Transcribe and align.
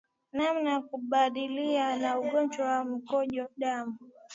Namna 0.33 0.69
ya 0.71 0.81
kukabiliana 0.81 1.95
na 2.01 2.19
ugonjwa 2.19 2.65
wa 2.65 2.83
mkojo 2.83 3.47
damu 3.57 3.97